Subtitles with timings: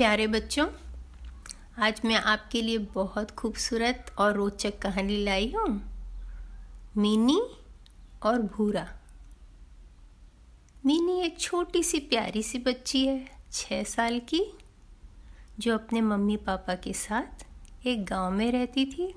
[0.00, 0.68] प्यारे बच्चों,
[1.78, 5.82] आज मैं आपके लिए बहुत खूबसूरत और रोचक कहानी लाई हूँ।
[6.96, 7.42] मिनी
[8.22, 8.98] और भूरा।
[10.86, 14.58] मिनी एक छोटी सी प्यारी सी बच्ची है छः साल की,
[15.58, 17.46] जो अपने मम्मी पापा के साथ
[17.86, 19.14] एक गाँव में रहती थी।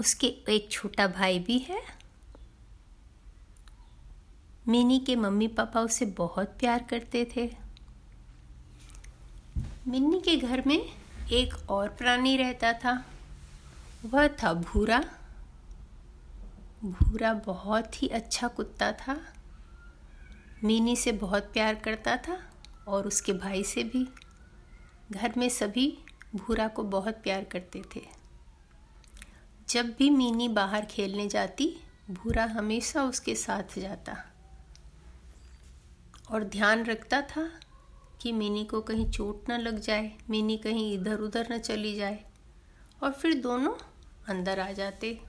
[0.00, 1.82] उसके एक छोटा भाई भी है।
[4.68, 7.62] मिनी के मम्मी पापा उसे बहुत प्यार करते थे।
[9.88, 10.92] मिन्नी के घर में
[11.32, 13.04] एक और प्राणी रहता था।
[14.06, 15.04] वह था भूरा।
[16.84, 19.34] भूरा बहुत ही अच्छा कुत्ता था।
[20.64, 22.50] मिनी से बहुत प्यार करता था
[22.88, 24.08] और उसके भाई से भी।
[25.12, 25.98] घर में सभी
[26.34, 28.00] भूरा को बहुत प्यार करते थे।
[29.68, 31.76] जब भी मिनी बाहर खेलने जाती,
[32.10, 34.24] भूरा हमेशा उसके साथ जाता
[36.30, 37.60] और ध्यान रखता था
[38.22, 42.24] कि मिनी को कहीं चोट न लग जाए, मिनी कहीं इधर उधर न चली जाए
[43.02, 43.74] और फिर दोनों
[44.28, 45.20] अंदर आ जाते।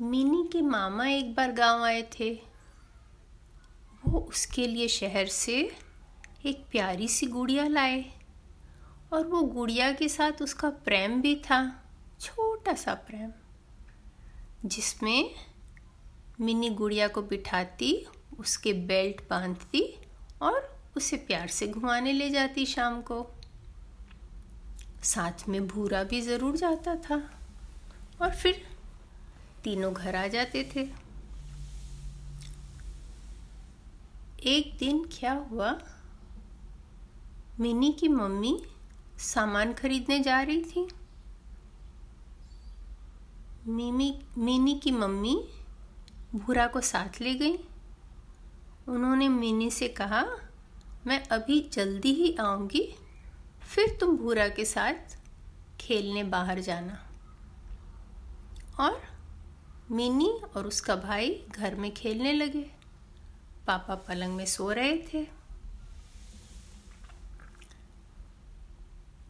[0.00, 2.42] मिनी के मामा एक बार गाँव आए थे।
[4.06, 5.76] वो उसके लिए शहर से
[6.46, 8.04] एक प्यारी सी गुड़िया लाए
[9.12, 11.84] और वो गुड़िया के साथ उसका प्रेम भी था,
[12.20, 13.32] छोटा सा प्रेम,
[14.64, 15.34] जिसमें
[16.40, 18.06] मिनी गुड़िया को बिठाती,
[18.38, 19.98] उसके बेल्ट बांधती
[20.42, 23.26] और उसे प्यार से घुमाने ले जाती शाम को।
[25.02, 27.30] साथ में भूरा भी ज़रूर जाता था
[28.22, 28.66] और फिर
[29.64, 30.88] तीनों घर आ जाते थे।
[34.50, 35.80] एक दिन क्या हुआ?
[37.60, 38.62] मिनी की मम्मी
[39.18, 40.88] सामान खरीदने जा रही थी।
[43.66, 45.36] मिमी, मिनी की मम्मी
[46.34, 47.58] भूरा को साथ ले गई।
[48.92, 50.26] उन्होंने मिनी से कहा,
[51.06, 52.94] मैं अभी जल्दी ही आऊँगी,
[53.62, 55.18] फिर तुम भूरा के साथ
[55.80, 57.08] खेलने बाहर जाना।
[58.80, 59.02] और
[59.90, 62.70] मिनी और उसका भाई घर में खेलने लगे।
[63.66, 65.26] पापा पलंग में सो रहे थे।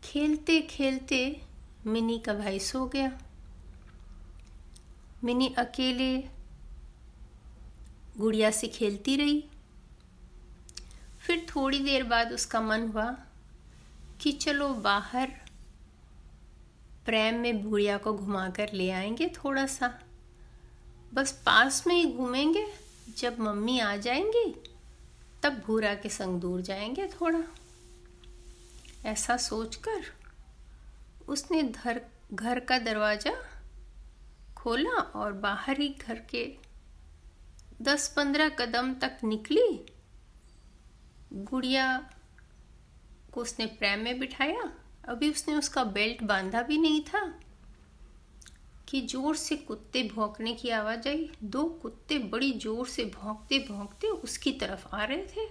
[0.05, 1.43] खेलते खेलते
[1.87, 3.19] मिनी का भाई सो गया।
[5.25, 6.43] मिनी अकेले
[8.19, 9.49] गुड़िया से खेलती रही।
[11.27, 13.17] फिर थोड़ी देर बाद उसका मन हुआ
[14.21, 15.33] कि चलो बाहर
[17.05, 20.01] प्रेम में गुड़िया को घुमाकर ले आएँगे थोड़ा सा।
[21.15, 22.67] बस पास में ही घूमेंगे,
[23.19, 24.63] जब मम्मी आ जाएँगी,
[25.43, 27.43] तब भूरा के संग दूर जाएँगे थोड़ा।
[29.05, 30.05] ऐसा सोचकर
[31.29, 32.01] उसने घर
[32.35, 33.33] घर का दरवाज़ा
[34.57, 36.57] खोला और बाहर ही घर के
[37.83, 39.92] दस पंद्रह कदम तक निकली।
[41.33, 41.87] गुड़िया
[43.33, 44.73] को उसने प्रेम में बिठाया,
[45.09, 47.21] अभी उसने उसका बेल्ट बांधा भी नहीं था
[48.89, 54.09] कि ज़ोर से कुत्ते भौंकने की आवाज़ आई। दो कुत्ते बड़ी ज़ोर से भौंकते भौंकते
[54.09, 55.49] उसकी तरफ़ आ रहे थे।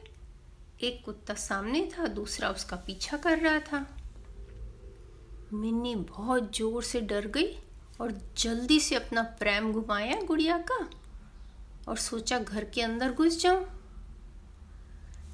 [0.87, 3.85] एक कुत्ता सामने था, दूसरा उसका पीछा कर रहा था।
[5.53, 7.53] मिन्नी बहुत ज़ोर से डर गई
[8.01, 10.87] और जल्दी से अपना प्रेम घुमाया गुड़िया का
[11.87, 13.65] और सोचा घर के अंदर घुस जाऊँ।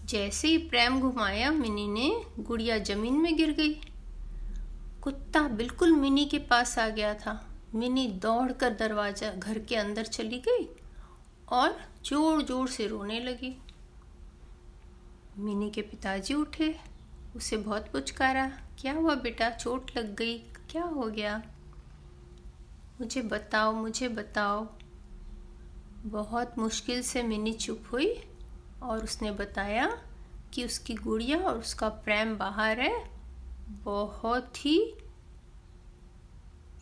[0.09, 3.73] जैसे ही प्रेम घुमाया, मिनी ने गुड़िया ज़मीन में गिर गई।
[5.03, 7.33] कुत्ता बिल्कुल मिनी के पास आ गया था।
[7.75, 10.67] मिनी दौड़कर दरवाज़ा घर के अंदर चली गई
[11.47, 13.55] और ज़ोर ज़ोर से रोने लगी।
[15.37, 16.75] मिनी के पिताजी उठे,
[17.35, 18.47] उसे बहुत पुचकारा,
[18.79, 19.49] क्या हुआ बेटा?
[19.49, 20.37] चोट लग गई?
[20.71, 21.41] क्या हो गया?
[23.01, 24.67] मुझे बताओ मुझे बताओ।
[26.05, 28.13] बहुत मुश्किल से मिनी चुप हुई।
[28.83, 30.01] और उसने बताया
[30.53, 33.09] कि उसकी गुड़िया और उसका प्रेम बाहर है।
[33.69, 34.93] बहुत ही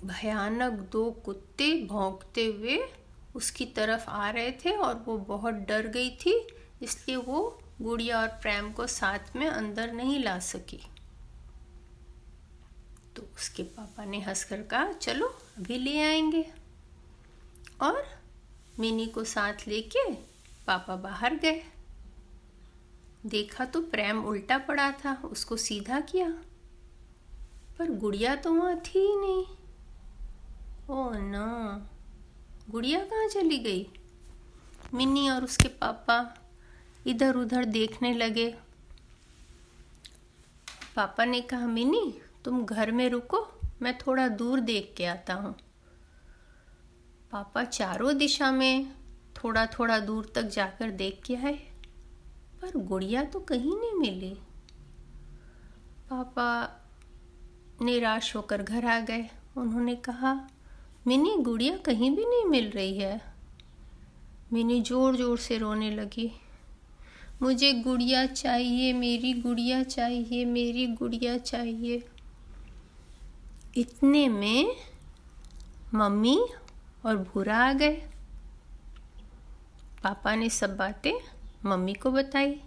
[0.05, 2.87] भयानक दो कुत्ते भौंकते हुए
[3.35, 6.47] उसकी तरफ़ आ रहे थे और वो बहुत डर गई थी,
[6.81, 10.81] इसलिए वो गुड़िया और प्रेम को साथ में अंदर नहीं ला सकी।
[13.15, 16.51] तो उसके पापा ने हंसकर कहा, चलो, अभी ले आएँगे।
[17.81, 18.19] और
[18.79, 20.13] मिनी को साथ लेके
[20.67, 21.63] पापा बाहर गए।
[23.25, 26.29] देखा तो प्रेम उल्टा पड़ा था, उसको सीधा किया।
[27.79, 29.45] पर गुड़िया तो वहाँ थी ही नहीं।
[30.89, 31.87] ओ ना,
[32.69, 33.87] गुड़िया कहाँ चली गई?
[34.93, 36.37] मिनी और उसके पापा
[37.07, 38.55] इधर उधर देखने लगे।
[40.95, 43.47] पापा ने कहा मिनी तुम घर में रुको,
[43.81, 45.55] मैं थोड़ा दूर देख के आता हूँ।
[47.31, 48.91] पापा चारों दिशा में
[49.33, 51.74] थोड़ा थोड़ा दूर तक जाकर देख के आए।
[52.65, 54.37] पर गुड़िया तो कहीं नहीं मिली।
[56.09, 56.81] पापा
[57.81, 60.49] निराश होकर घर आ गए। उन्होंने कहा,
[61.07, 63.21] मिनी, गुड़िया कहीं भी नहीं मिल रही है।
[64.53, 66.31] मिनी ज़ोर ज़ोर से रोने लगी।
[67.41, 72.07] मुझे गुड़िया चाहिए, मेरी गुड़िया चाहिए, मेरी गुड़िया चाहिए।
[73.77, 74.75] इतने में
[75.93, 76.45] मम्मी
[77.05, 77.95] और भूरा आ गए।
[80.03, 81.34] पापा ने सब बातें
[81.65, 82.61] मम्मी को बताई।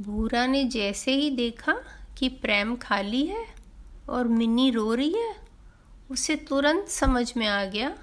[0.00, 1.72] भूरा ने जैसे ही देखा
[2.18, 3.46] कि प्रेम खाली है
[4.08, 5.36] और मिनी रो रही है,
[6.10, 7.98] उसे तुरंत समझ में आ गया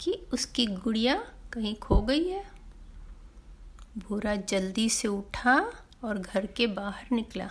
[0.00, 1.14] कि उसकी गुड़िया
[1.52, 2.50] कहीं खो गई है।
[3.98, 5.72] भूरा जल्दी से उठा
[6.04, 7.50] और घर के बाहर निकला।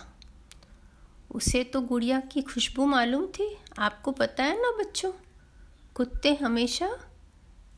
[1.30, 5.12] उसे तो गुड़िया की खुशबू मालूम थी। आपको पता है ना बच्चों,
[5.94, 6.96] कुत्ते हमेशा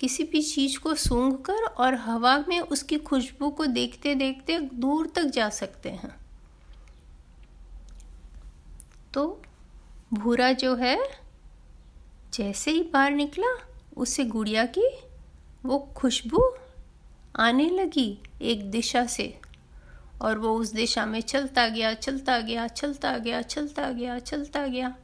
[0.03, 5.07] किसी भी चीज़ को सूंघ कर और हवा में उसकी खुशबू को देखते देखते दूर
[5.07, 6.15] तक जा सकते हैं।
[9.15, 9.43] तो
[10.13, 10.99] भूरा जो है,
[12.33, 13.55] जैसे ही बाहर निकला,
[13.97, 14.89] उसे गुड़िया की
[15.65, 16.55] वो खुशबू
[17.37, 19.39] आने लगी एक दिशा से
[20.23, 24.97] और वो उस दिशा में चलता गया चलता गया चलता गया चलता गया चलता गया।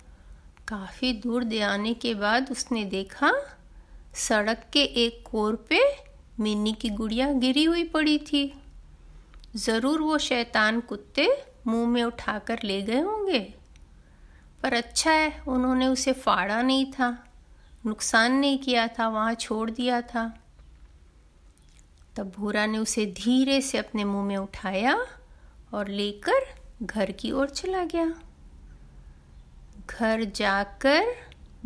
[0.68, 3.32] काफ़ी दूर दे आने के बाद उसने देखा
[4.19, 5.81] सड़क के एक कोर पे
[6.41, 8.61] मिनी की गुड़िया गिरी हुई पड़ी थी।
[9.56, 13.55] ज़रूर वो शैतान कुत्ते मुँह में उठाकर ले गए होंगे।
[14.62, 17.25] पर अच्छा है, उन्होंने उसे फाड़ा नहीं था,
[17.87, 20.38] नुकसान नहीं किया था, वहाँ छोड़ दिया था।
[22.17, 25.06] तब भूरा ने उसे धीरे से अपने मुँह में उठाया
[25.75, 26.47] और लेकर
[26.82, 28.15] घर की ओर चला गया।
[29.91, 31.15] घर जाकर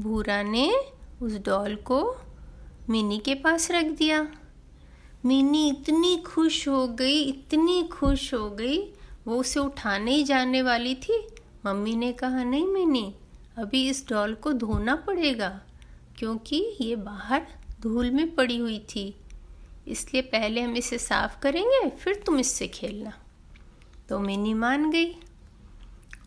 [0.01, 0.73] भूरा ने
[1.23, 2.21] उस डॉल को
[2.91, 4.23] मिनी के पास रख दिया।
[5.25, 8.79] मिनी इतनी खुश हो गई, इतनी खुश हो गई।
[9.27, 11.27] वो उसे उठाने ही जाने वाली थी।
[11.67, 13.15] मम्मी ने कहा, नहीं मिनी,
[13.59, 15.61] अभी इस डॉल को धोना पड़ेगा,
[16.19, 17.47] क्योंकि ये बाहर
[17.81, 19.15] धूल में पड़ी हुई थी।
[19.89, 23.13] इसलिए पहले हम इसे साफ़ करेंगे, फिर तुम इससे खेलना।
[24.09, 25.15] तो मिनी मान गई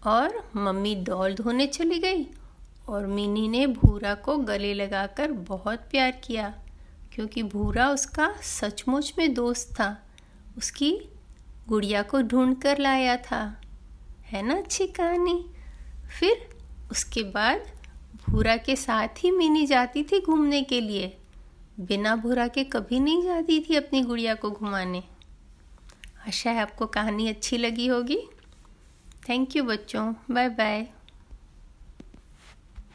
[0.08, 2.24] और मम्मी डॉल धोने चली गई
[2.90, 6.56] और मिनी ने भूरा को गले लगाकर बहुत प्यार किया,
[7.14, 10.08] क्योंकि भूरा उसका सचमुच में दोस्त था।
[10.58, 11.02] उसकी
[11.68, 13.62] गुड़िया को ढूंढ कर लाया था।
[14.26, 15.46] है ना अच्छी कहानी?
[16.20, 16.50] फिर
[16.92, 17.62] उसके बाद
[18.30, 21.18] भूरा के साथ ही मिनी जाती थी घूमने के लिए।
[21.80, 25.04] बिना भूरा के कभी नहीं जाती थी अपनी गुड़िया को घुमाने।
[26.28, 28.20] आशा है आपको कहानी अच्छी लगी होगी।
[29.30, 30.88] थैंक यू बच्चों। Bye bye